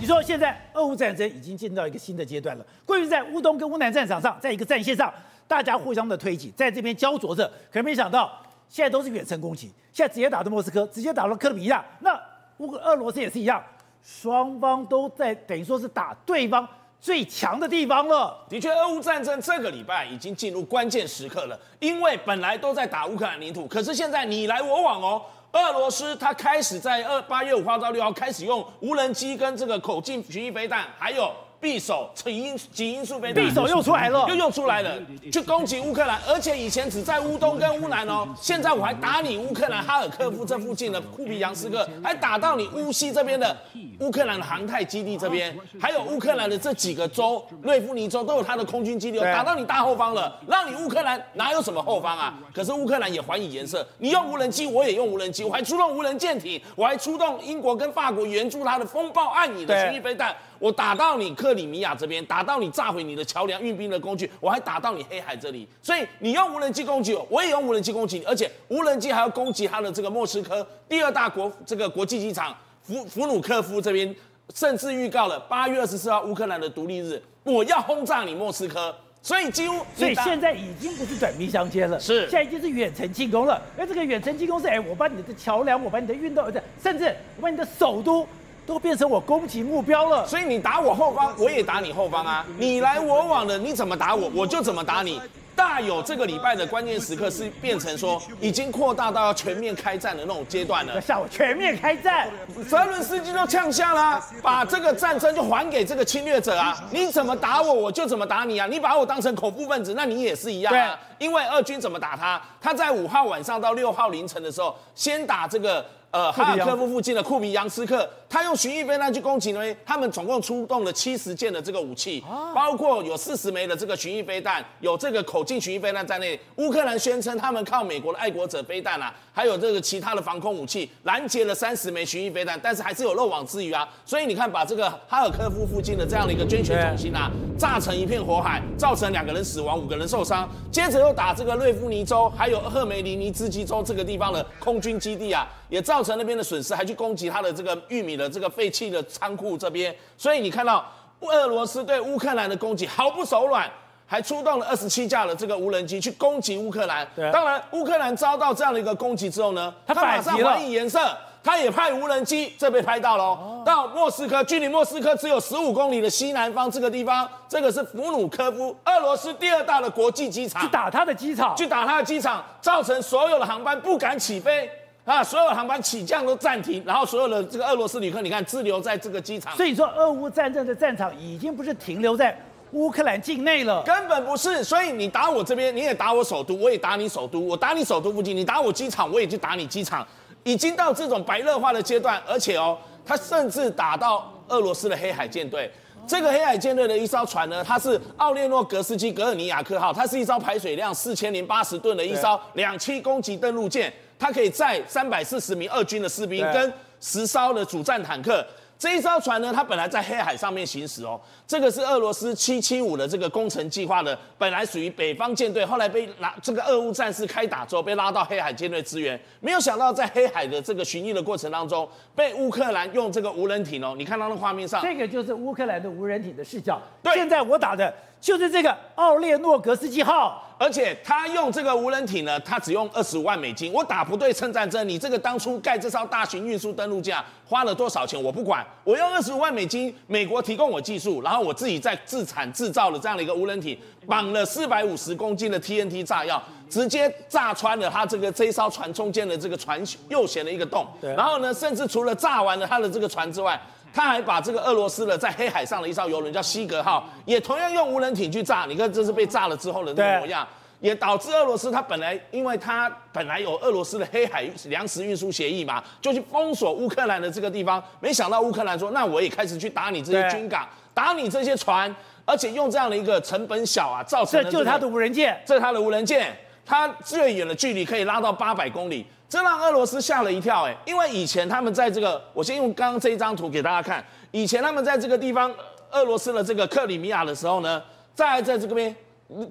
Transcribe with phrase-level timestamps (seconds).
[0.00, 2.64] 你说现在俄乌战争已经进到一个新的阶段了。
[2.86, 5.12] 过去在乌东跟乌南战场上，在一个战线上，
[5.48, 7.50] 大家互相的推挤，在这边焦灼着。
[7.72, 11.84] 可是没想到，现在都是远程攻击，现在直接打到莫斯科，直接打到克里米亚。
[11.98, 12.16] 那
[12.58, 13.60] 乌俄罗斯也是一样，
[14.04, 16.68] 双方都在等于说是打对方
[17.00, 18.46] 最强的地方了。
[18.48, 25.22] 的确，俄乌战争这个礼拜已经进入关键时刻了，因为本来都在打乌克兰领土，可是现在你来我往哦。
[25.54, 31.32] 俄罗斯它开始在二八月五号到六号开始用无人机跟这个口径巡弋飞弹，还有。
[31.64, 34.94] 匕首、极音、极音速飞弹，匕首又出来了，又用出来了，
[35.32, 43.56] 去攻击乌克兰，而且以前只在乌东跟乌南哦，现在我还打你乌克兰哈尔科夫这附近的库皮扬斯克，还打到你乌西这边的
[44.00, 52.34] 乌克兰的航太基地这边，还有乌克兰的这几个州，瑞夫尼州都有他的空军基地，打到你大后方了，让你乌克兰哪有什么后方啊？
[52.52, 60.36] 可是乌克兰也还以颜色，你用无人机，我也用无人机，我还出动无人舰艇，我还出动英国跟法国援助他的风暴暗影的巡弋飞弹。
[60.64, 65.68] 我打到你克里米亚这边，打到你炸毁你的桥梁、运兵的工具，我还打到你黑海这里。
[65.82, 74.16] 所以你用无人机攻击我，我也用无人机攻击你，而且无人机还要攻击他的这个莫斯科第二大国这个国际机场弗弗努克夫这边，
[74.54, 78.96] 甚至预告了八月二十四号乌克兰的独立日，我要轰炸你莫斯科。
[79.20, 83.60] 所以几乎，所以现在已经不是短兵相接了，是现在已经是远程进攻了。
[83.76, 86.50] 而这个远程进攻是，哎，我把你的桥梁，我把你的运动，
[86.82, 88.26] 甚至我把你的首都。
[88.66, 92.44] 都变成我攻击目标了，所以你打我后方，我也打你后方啊！
[92.58, 95.20] 你来我往的，你怎么打我，我就怎么打你。
[95.56, 101.00] 大有这个礼拜的关键时刻是变成说，已经扩大到要全面开战的那种阶段了。
[101.00, 102.28] 吓我全面开战，
[102.68, 106.76] 泽伦斯基都呛下了，把这个战争就还给这个侵略者啊！
[106.90, 108.66] 你怎么打我，我就怎么打你啊！
[108.66, 110.98] 你把我当成恐怖分子，那你也是一样啊！
[111.18, 112.42] 因为俄军怎么打他？
[112.60, 115.84] 他在五号晚上到六号凌晨的时候，先打这个。
[116.14, 119.60] 呃，哈尔科夫附近的库皮扬斯克，他用巡弋飞弹去攻击呢。
[119.84, 122.22] 他们总共出动了七十件的这个武器，
[122.54, 126.38] 包括有四十枚的这个巡弋飞弹，有这个口径巡弋飞弹在内。
[126.58, 133.88] 乌克兰宣称他们靠美国的爱国者飞弹啊，还有这个其他的防空武器拦截了三十枚巡弋飞弹，但是还是有漏网之鱼啊。
[134.06, 140.48] 所以你看，把这个哈尔科夫附近的这样的一个捐血中心啊，炸成一片火海，造成两个人死亡，五个人受伤。
[140.70, 146.04] 接着又打这个瑞夫尼州，还有赫梅尼尼兹基州这个地方的空军基地啊，也造。
[146.04, 150.84] 成那边的损失，还去攻击他的这个玉米的这个废弃的仓库这边，所以你看到
[151.20, 153.66] 俄罗斯对乌克兰的攻击毫不手软，
[154.06, 157.08] 还出动了二十七架的这个无人机去攻击乌克兰。
[157.16, 161.00] 对，当然乌克兰遭到这样的一个攻击之后呢，他马上还以颜色，
[161.42, 174.70] 他也派无人机，这被拍到了哦，到莫斯科，距离莫斯科只有十五公里的西南方这个地方，这个是弗努科夫，俄罗斯第二大的国际机场，去打他的机场，去打他的机场，造成所有的航班不敢起飞。
[175.04, 175.22] 啊！
[175.22, 179.54] 所有航班起降都暂停，然后所有的这个俄罗斯旅客，你看滞留在这个机场。
[179.54, 182.34] 所以说，俄乌战争的战场已经不是停留在
[182.72, 184.64] 乌克兰境内了，根本不是。
[184.64, 190.06] 所以你打我这边，你也打我首都，我也打你首都，我打你首都附近，你打我机场，我也去打你机场，
[190.42, 192.20] 已经到这种白热化的阶段。
[192.26, 195.70] 而且哦，他甚至打到俄罗斯的黑海舰队。
[196.06, 203.92] 这个黑海舰队的一艘船呢，它是奥列诺格斯基格尔尼亚克号，它是一艘排水量四千零八十吨的一艘两栖攻击登陆舰。
[204.18, 208.46] 它可以载三百四十名俄军的士兵跟十艘的主战坦克。
[208.76, 211.18] 这一艘船呢，它本来在黑海上面行驶哦。
[211.46, 219.18] 这个是俄罗斯七七五的这个工程计划的，本来属于北方舰队，后来被拉这个俄乌战事开打之后被拉到黑海舰队支援。
[219.40, 226.82] 没有想到在黑海的这个巡弋的过程当中，被乌克兰用这个无人艇哦，你看到那画面上，这个就是乌克兰的无人艇的视角。
[227.00, 230.40] 对，现在我打的就是这个奥列诺格斯基号。
[230.56, 233.70] 而且他用这个无人艇呢，他只用二十五万美金。
[233.72, 238.22] 我打不对称战争，你这个当初盖这艘大型运输登陆舰花了多少钱？
[238.22, 243.76] 我不管，我用二十五万美金，美国提供我技术，然后我自己再自产制造了这样的一个无人艇，
[244.06, 250.86] 绑了四百五十公斤的 TNT 炸药，直接炸穿了他这个这艘船中间的这个船右舷的一个洞。
[251.02, 253.60] 然后呢，甚至除了炸完了他的这个船之外，
[253.94, 258.66] 他还把这个俄罗斯的在黑海上的一艘游轮叫西格号，也同样用无人艇去炸。
[258.68, 260.44] 你看，这是被炸了之后的那个模样，
[260.80, 267.80] 也导致俄罗斯他本来，因为他本来有俄罗斯的黑海粮食运输协议嘛，就去封锁乌克兰的这个地方。
[268.00, 271.94] 没想到乌克兰说，那我也开始去打你这些军港，打你这些船，
[272.24, 276.36] 而且用这样的一个成本小啊，造成、这就是他的无人舰，这是他的无人舰，
[276.66, 279.06] 它最远的距离可以拉到八百公里。
[279.34, 285.52] 这让俄罗斯吓了一跳，哎，因为以前他们在这个，我先用刚刚这一张图给大家看，以前他们在这个地方，
[285.90, 287.82] 俄罗斯的这个克里米亚的时候呢，
[288.14, 288.94] 在在这个边，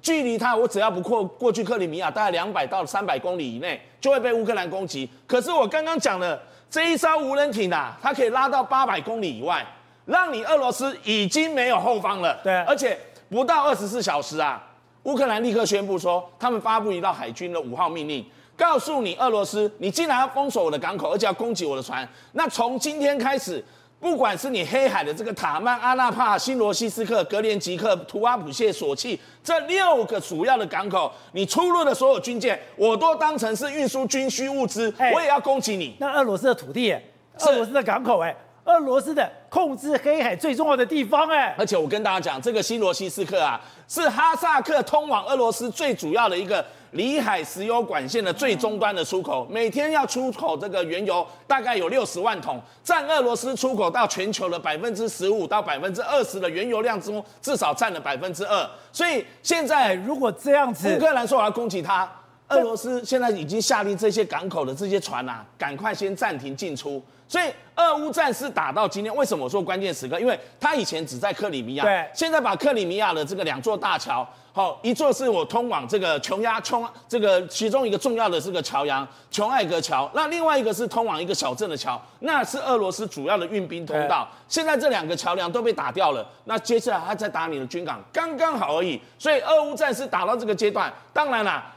[0.00, 5.06] 距离它我只要不过过去克里米亚，大概两百到三百公里以内，就会被乌克兰攻击。
[5.26, 6.40] 可是我刚刚讲的
[6.70, 9.62] 这一艘无人艇啊，它可以拉到八百公里以外，
[10.06, 12.34] 让你俄罗斯已经没有后方了。
[12.42, 12.98] 对，而且
[13.28, 14.66] 不到二十四小时啊，
[15.02, 18.24] 乌克兰立刻宣布说，他们发布一道海军的五号命令，
[18.56, 23.64] 告诉你俄罗斯，你既然要封锁我的港口，而且要攻击我的船，那从今天开始。
[24.00, 35.96] 不管是你黑海的这个塔曼、阿纳帕、新罗西斯克、格连吉克、图阿普谢、索契这六个主要的港口，你出入的所有军舰，我都当成是运输军需物资，我也要攻击你。
[35.98, 46.64] 那俄罗斯的土地，俄罗斯的港口，哎，俄罗斯的控制黑海最重要的地方，哎，而且我跟大家讲，这个新罗西斯克啊，是哈萨克通往俄罗斯最主要的一个。
[46.94, 58.64] 里海石油管线的最终端的出口，每天要出口这个原油大概有六十万桶，占俄罗斯出口到全球的百分之十五到百分之二十的原油量中，至少占了百分之二。
[58.92, 62.08] 所以现在如果这样子，乌克兰说我要攻击他，
[62.50, 67.02] 俄罗斯现在已经下令这些港口的这些船啊，赶快先暂停进出。
[67.34, 70.20] 所以俄乌战事打到今天，为什么我说关键时刻？
[70.20, 74.24] 因为他以前只在克里米亚，对，现在把克里米亚的这个两座大桥。
[74.52, 84.28] 好，一座是我通往这个琼崖琼这个其中一个重要的这个桥梁琼艾格桥，那另外一个是通往一个小镇的桥，那是俄罗斯主要的运兵通道。
[84.46, 89.00] 现在这两个桥梁都被打掉了，那接下来他再打你的军港，刚刚好而已。
[89.18, 91.73] 所以俄乌战事打到这个阶段，当然啦，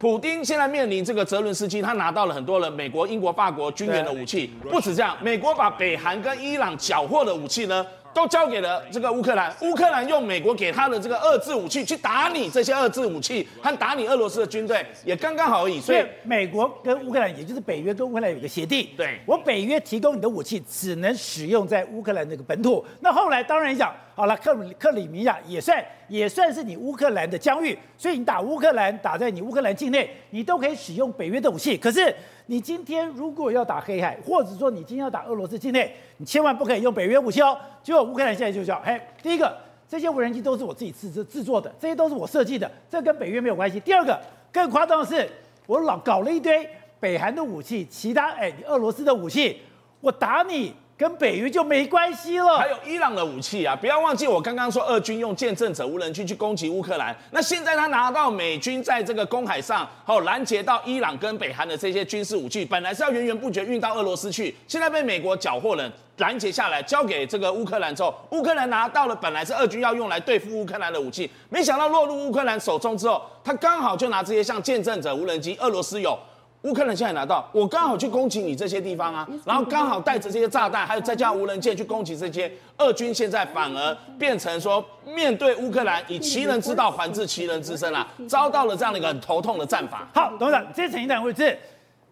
[0.00, 15.80] 普丁现在面临这个泽伦斯基，他拿到了很多的美国、英国、法国军援的武器，不止这样，美国把北韩跟伊朗缴获的武器呢，都交给了这个乌克兰，乌克兰用美国给他的这个二制武器去打你这些二制武器，和打你俄罗斯的军队，也刚刚好而已。
[15.80, 22.84] 所以美国跟乌克兰，也就是北约跟乌克兰有个协定，对，我北约提供你的武器只能使用在乌克兰那个本土。
[23.00, 31.76] 那后来当然讲，好了，克克里米亚也算也算是你乌克兰的疆域，所以你打乌克兰，打在你乌克兰境内，你都可以使用北约的武器。
[31.76, 32.14] 可是
[32.50, 37.56] 你今天如果要打黑海，或者说你今天要打俄罗斯境内，你千万不可以用北约武器哦。
[37.80, 39.56] 结果乌克兰现在就叫，嘿，第一个，
[39.88, 43.78] 这些无人机都是我自己制制制作的，这些都是我设计的，这跟北约没有关系。
[43.78, 44.20] 第二个，
[44.50, 45.30] 更夸张的是，
[45.68, 46.68] 我老搞了一堆
[46.98, 49.62] 北韩的武器，其他哎，俄罗斯的武器，
[50.00, 50.74] 我打你。
[51.00, 52.58] 跟北约就没关系了。
[52.58, 57.16] 还有伊朗的武器啊，不要忘记我刚刚说，俄军用见证者无人机去攻击乌克兰。
[57.30, 76.18] 那现在他拿到美军在这个公海上，哦，拦截到伊朗跟北韩的这些军事武器，本来是要源源不绝运到俄罗斯去，现在被美国缴获了，拦截下来交给这个乌克兰之后，乌克兰拿到了本来是俄军要用来对付乌克兰的武器，没想到落入乌克兰手中之后，他刚好就拿这些像见证者无人机，俄罗斯有。
[76.62, 90.06] 乌克兰现在拿到，我刚好去攻击你这些地方啊，然后刚好带着这些炸弹，还有再加无人舰去攻击这些俄军，现在反而变成说，面对乌克兰以其人之道还治其人之身啊，遭到了这样的一个很头痛的战法。
[90.14, 91.58] 好，董事长，这成一段位置，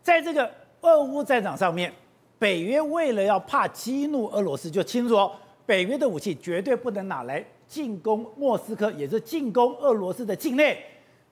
[0.02, 0.50] 在这个
[0.80, 1.92] 俄乌战场上面，
[2.38, 5.30] 北约为了要怕激怒俄罗斯，就清楚哦，
[5.66, 10.82] 北约的武器绝对不能拿来进攻莫斯科，也是进攻俄罗斯的境内，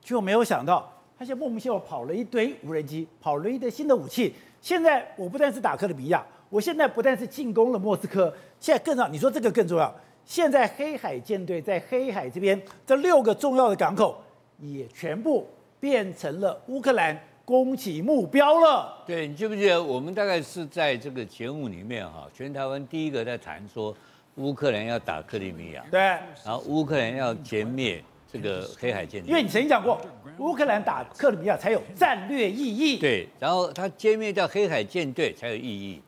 [0.03, 0.93] 就没有想到。
[1.19, 4.35] 他现在莫名其妙跑了一堆无人机，跑了一堆新的武器。
[4.61, 9.11] 现在我不但是打克里米亚，我现在不但是进攻了莫斯科，现在更重要。
[9.11, 9.95] 你说这个更重要？
[10.25, 14.21] 现在黑海舰队在黑海这边，这六个重要的港口
[14.59, 15.47] 也全部
[15.79, 19.05] 变成了乌克兰攻击目标了。
[19.07, 23.97] 对，你记不记得我们大概是在这个节目里面哈，全台湾第一个在谈说
[24.35, 26.01] 乌克兰要打克里米亚，对，
[26.45, 28.03] 然后乌克兰要歼灭
[28.37, 30.01] 这个黑海舰队，因为你曾经讲过。
[30.39, 32.99] 乌克兰打克里米亚才有战略意义。
[32.99, 35.99] 对，然后他歼灭掉黑海舰队才有意义，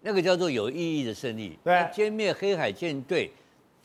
[0.00, 1.56] 那个叫做有意义的胜利。
[1.62, 3.30] 对，歼灭黑海舰队，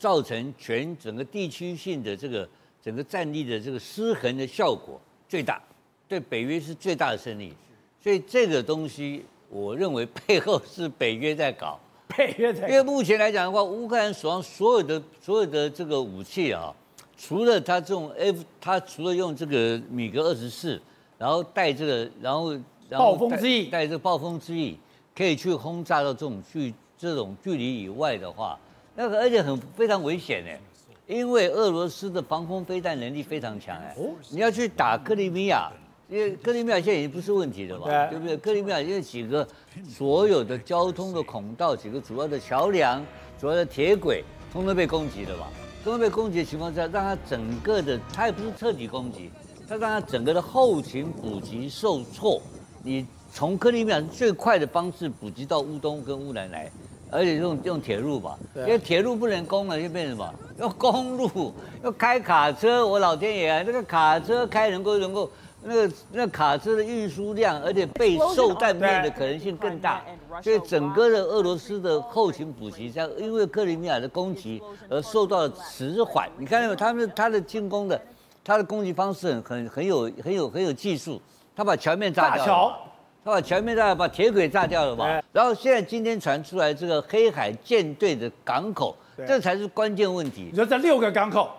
[0.00, 2.48] 造成全整个地区性的这个
[2.82, 5.62] 整个战力的这个失衡的效果最大，
[6.08, 7.54] 对北约是最大的胜利。
[8.02, 11.78] 所以这个东西，我认为背后是北约在搞。
[12.16, 12.66] 北约在搞。
[12.66, 16.74] 因为目前来讲的话，乌克兰手上所有的所有的这个武器啊。
[17.16, 20.80] 除了他这种 F，他除了用这个米格二十四，
[21.18, 22.56] 然后带这个，然后
[22.90, 24.78] 暴风之翼，带这个暴风之翼，
[25.14, 28.58] 可以去轰炸到这种距这种距离以外的话，
[28.96, 30.60] 那个而且很非常危险哎，
[31.06, 33.96] 因为俄罗斯的防空飞弹能力非常强哎，
[34.30, 35.70] 你要去打克里米亚，
[36.08, 38.18] 因为克里米亚现在已经不是问题了嘛，对。
[38.18, 38.36] 不对？
[38.36, 39.46] 克里米亚因为几个
[39.88, 43.04] 所有的交通的孔道，几个主要的桥梁，
[43.40, 45.46] 主要的铁轨，通通被攻击了嘛。
[45.84, 49.30] 都被攻击的情况下，让他整个的，他也不是彻底攻击，
[49.68, 52.40] 他让他整个的后勤补给受挫。
[52.84, 56.70] 你从克里米亚是最快的方式补给到乌东跟乌南来，
[57.10, 60.34] 而且用用铁路吧，因为铁路不能攻了，就变成什么？
[60.58, 62.86] 用公路，要开卡车。
[62.86, 65.30] 我老天爷啊，那个卡车开能够能够，
[65.62, 70.02] 那个那个卡车的运输量，而且被受弹面的可能性更大。
[70.40, 76.30] 所以整个的俄罗斯的后勤补给，在因为克里米亚的攻击而受到了迟缓。
[76.38, 76.76] 你看到没有？
[76.76, 78.00] 他们他的进攻的，
[78.44, 81.20] 他的攻击方式很很很有很有很有技术。
[81.54, 82.78] 他把桥面炸掉了，
[83.24, 85.20] 他把桥面炸掉，把铁轨炸掉了嘛。
[85.32, 88.96] 然后现在今天传出来这个黑海舰队的港口，
[89.26, 90.48] 这才是关键问题。
[90.50, 91.50] 你说这六个港口，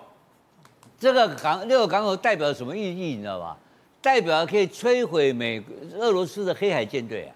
[0.98, 3.16] 这个港六个港口代表什么意义？
[3.16, 3.56] 你知道吧？
[4.02, 5.64] 代表可以摧毁美
[5.98, 7.32] 俄罗斯的黑海舰队啊，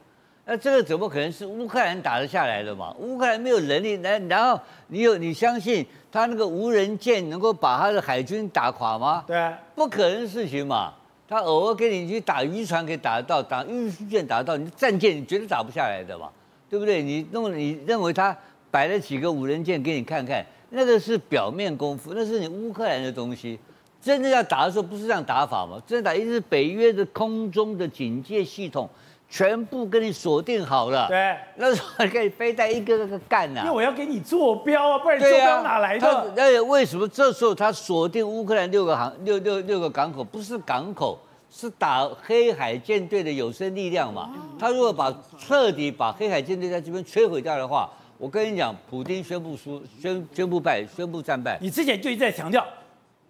[0.50, 2.96] 那这个怎么可能是乌克兰打得下来的嘛？
[3.00, 9.26] 乌克兰没有能力，然然后你有你相信他那个无人舰能够把他的海军打垮吗？
[9.28, 10.94] 对，不可能的事情嘛。
[11.28, 16.30] 他偶尔给你去打渔船可以打得到，打运输舰打得到，你战舰你绝对打不下来的嘛，
[16.70, 17.04] 对不对？
[17.04, 18.34] 你弄你认为他
[18.72, 23.60] 摆了几个无人舰给你看看，那个是表面功夫，那是你乌克兰的东西。
[24.02, 25.82] 真的要打的时候，不是这样打法嘛？
[25.86, 28.90] 真的打一定是北约的空中的警戒系统
[29.30, 31.08] 全部跟你锁定好了。
[31.08, 33.62] 对，那时候可以飞弹一个个干呐。
[33.64, 36.08] 因为我要给你坐标啊，不然坐标哪来的？
[36.38, 40.24] 而且为什么这时候他锁定乌克兰六个航六六六个港口？
[40.24, 41.20] 不是港口，
[41.52, 44.32] 是打黑海舰队的有生力量嘛？
[44.58, 51.58] 他如果把彻底把黑海舰队在这边摧毁掉的话，我跟你讲，普京宣布输，宣宣布败，宣布战败。
[51.62, 52.66] 你之前就一直在强调。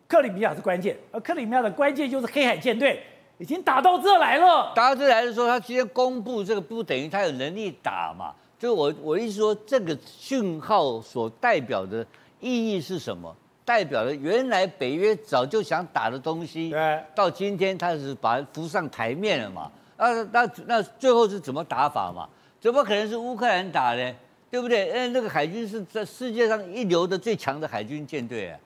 [0.08, 3.04] 克里米亚是关键，而克里米亚的关键就是黑海舰队
[3.38, 4.72] 已经打到这来了。
[4.76, 8.34] 打到这来的时候，他直接公布这个，不等于他有能力打嘛？
[8.58, 12.06] 就我我意思说，这个讯号所代表的
[12.40, 13.36] 意义是什么？
[13.64, 16.74] 代表了原来北约早就想打的东西，
[17.14, 19.70] 到今天他是把它浮上台面了嘛？
[19.98, 22.28] 那那那最后是怎么打法嘛？
[22.62, 24.16] 怎么可能是乌克兰打呢？
[24.50, 24.90] 对不对？
[24.92, 28.60] 嗯，那个海军是在世界上一流的最强的海军舰队啊。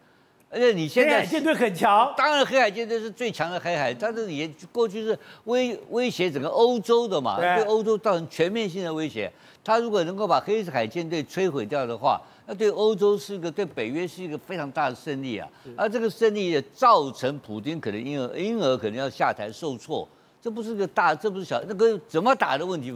[0.53, 9.31] 而且你现在黑海舰队很强，当然黑海舰队是最强的黑海，但是也过去是威威胁整个欧洲的嘛，对欧洲造成全面性的威胁。
[9.63, 15.47] 他如果能够把黑海舰队摧毁掉的话，那对欧洲是一个对北约是一个非常大的胜利啊。
[15.77, 20.05] 而这个胜利也造成普京可能因而因而可能要下台受挫，
[20.41, 22.93] 这不是个大，这不是小，那个怎么打的问题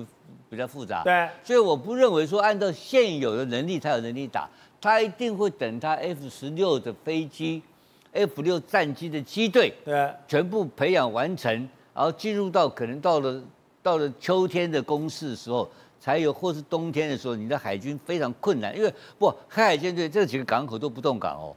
[0.50, 1.04] 比较复杂。
[1.04, 4.50] 对，所以我不认为说按照现有的能力才有能力打。
[4.86, 7.60] 他一定会等他 F 十六的飞机
[8.13, 11.51] ，F 六战机的机队，对，全部培养完成，
[11.92, 13.42] 然后进入到可能到了
[13.82, 15.68] 到了秋天的攻势的时候，
[16.00, 21.56] 才有，或是冬天的时候，你的海军非常困难，因为不黑海舰队这几个港口都不动港哦，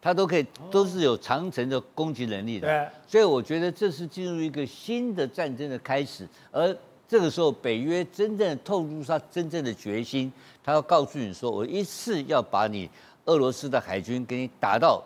[0.00, 6.74] 它都可以都是有长程的攻击能力的，对，所以我觉得这是进入一个新的战争的开始，而
[7.10, 10.32] 这个时候北约真正透露他真正的决心。
[10.62, 12.88] 他要告诉你说，我一次要把你
[13.24, 15.02] 俄罗斯的海军给你打到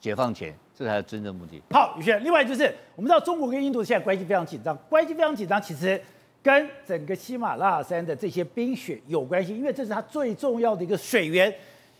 [0.00, 1.60] 解放前，这才是真正目的。
[1.72, 6.00] 好，宇轩，另外就是我们知道中国跟印度现在关系非常紧张，关系非常紧张，其实
[6.40, 11.52] 跟整个喜马拉雅山的这些冰雪有关系，因为这是它最重要的一个水源。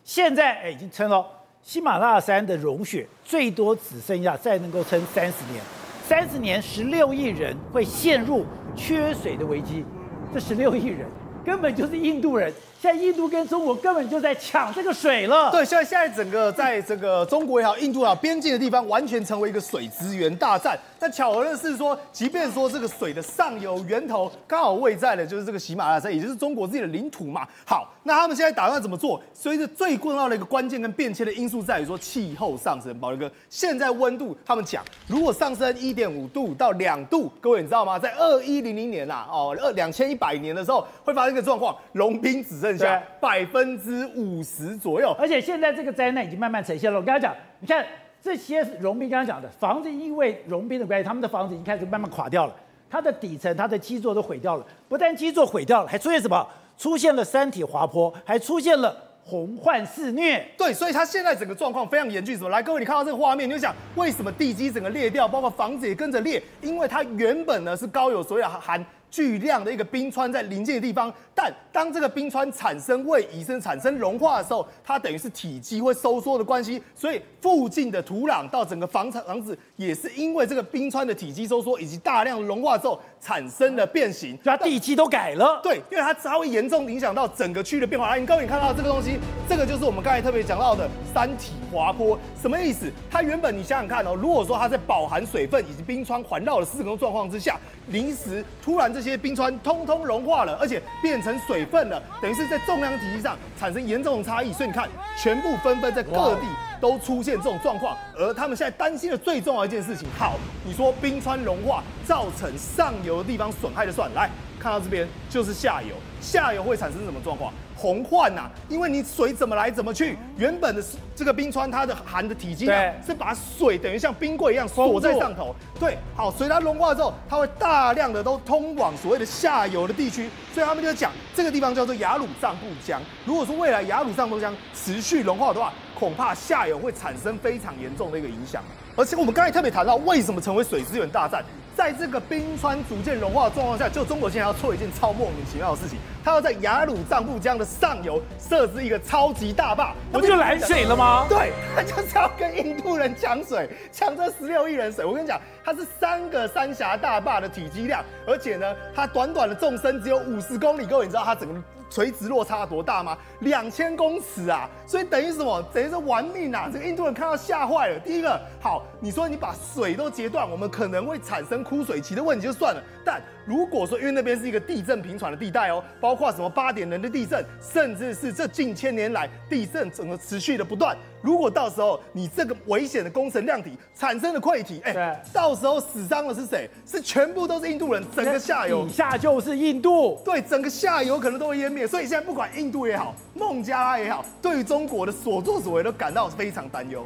[0.04, 1.26] 现在哎，已经称了
[1.64, 5.60] 喜马拉雅山的融雪最多只剩下再能够撑三十年，
[6.08, 9.84] 三十年十六亿人会陷入缺水的危机，
[10.32, 11.06] 这十六亿人
[11.44, 12.50] 根本就是印度人。
[12.80, 15.50] 现在印度跟中国根本就在抢这个水了。
[15.50, 20.78] 对，现在现在整个在这个中国也好，印度也好，边境的地方完全成为一个水资源大战。
[21.00, 27.44] 那巧合的是说，即便说这个水的上游源头刚好位在的就是这个喜马拉雅山，也就是中国自己的领土嘛。
[27.66, 29.20] 好，那他们现在打算怎么做？
[29.34, 32.96] 所以，最重要的一个关键跟变迁的因素在于说气候上升。
[33.00, 37.98] 宝杰哥，现在温度他们讲，如果上升一点五度到两度，各位你知道吗？
[37.98, 42.67] 在二一零零年呐、啊，哦，二两千一百年的时候会发生一个状况，融冰只剩。
[42.68, 46.98] 剩下百分之五十左右，而且现在这个灾难已经慢慢呈现了。
[46.98, 47.84] 我跟他讲，你看
[48.22, 52.54] 这些融冰，刚刚讲的房子，因为融冰的关系，他们的房子已经开始慢慢垮掉了，
[52.90, 54.66] 它的底层、它的基座都毁掉了。
[54.86, 56.46] 不但基座毁掉了，还出现什么？
[56.76, 58.94] 出现了山体滑坡，还出现了
[59.24, 60.46] 洪患肆虐。
[60.58, 62.36] 对，所以它现在整个状况非常严峻。
[62.36, 62.50] 什么？
[62.50, 66.42] 来，各位，你看到这个画面，你就想，为什么地基整个裂掉，包括房子也跟着裂？
[66.60, 68.84] 因为它原本呢是高有所谓含。
[69.10, 85.60] 巨量的一个冰川在临近的地方，但当这个冰川产生位移、甚至产生融化的时候，它等于是体积会收缩的关系，所以附近的土壤到整个房产房子也是因为这个冰川的体积收缩以及大量融化之后产生了变形，它地基都改了。
[85.62, 88.08] 对，因为它它会严重影响到整个区域的变化。
[88.10, 92.90] 来，你各位你看到这个东西，这个就是我们刚才特别讲到的山体滑坡，什么意思？
[93.10, 97.58] 它原本你想想看哦，如果说它在饱含水分以及冰川环绕的四个状况之下，
[97.88, 104.52] 临时突然这些冰川通通融化了，而且变成水分了，等于是在重量体积上产生严重的差异。
[104.52, 106.46] 所以你看，全部纷纷在各地
[106.80, 117.52] 都出现这种状况，而他们现在担心的最重要一件事情，好，你说冰川融化造成上游的地方损害的算，来看到这边就是下游，下游会产生什么状况？
[117.76, 120.82] 洪患呐，因为你水怎么来怎么去，原本的
[121.14, 125.54] 这个冰川它的含的体积啊，是把水等于像冰柜一样锁在上头。
[125.78, 133.00] 对，好，水它融化之后，它会大量的都通往所谓的下游的地区，所以他们就讲这个地方叫做雅鲁藏布江。
[133.24, 138.62] 如果说未来雅鲁藏布江持续融化的话，恐怕下游会产生非常严重的一个影响。
[138.94, 141.44] 而且我们刚才特别谈到，为什么成为水资源大战？
[141.76, 151.26] 在这个冰川逐渐融化的状况下，就中国现在要做一件超莫名其妙的事情，它要在雅鲁藏布江的上游设置一个超级大坝，不就来水了吗？
[151.28, 155.04] 对，它就是要跟印度人抢水，抢这十六亿人水。
[155.04, 161.62] 我跟你讲，它是三个三峡大坝的体积量，而且呢，它短短的纵深只有五十公里，各位你知道它整个。
[161.90, 163.16] 垂直落差多大吗？
[163.40, 164.68] 两千公尺啊！
[164.86, 165.62] 所以等于什么？
[165.72, 166.68] 等于是玩命啊！
[166.72, 167.98] 这个印度人看到吓坏了。
[168.00, 172.82] 第一个，好，你说你把水都截断，我们可能会产生枯水期的问题就算了。
[173.04, 180.94] 但如果说，因为那边是一个地震频传的地带哦，包括什么八点零的地震，甚至是这近千年来地震整个持续的不断。
[181.22, 186.68] 如果到时候你这个危险的工程量体产生了溃体，哎，对，到时候死伤的是谁？
[186.86, 191.86] 是全部都是印度人，整个下游底下就是印度，对，整个下游可能都会湮灭。
[191.86, 197.02] 所以现在不管印度也好，孟加拉也好，对于中国的所作所为都感到非常担忧。